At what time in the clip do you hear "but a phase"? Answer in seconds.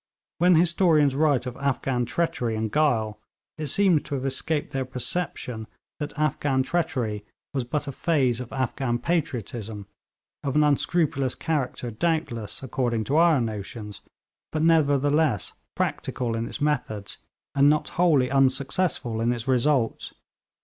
7.65-8.39